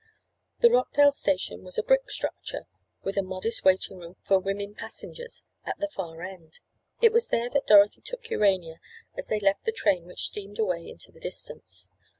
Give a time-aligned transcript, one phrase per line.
[0.61, 2.65] The Rockdale station was a brick structure,
[3.03, 6.59] with a modest waiting room for women passengers at the far end.
[7.01, 8.79] It was there that Dorothy took Urania
[9.15, 11.87] as they left the train which steamed away into the distance.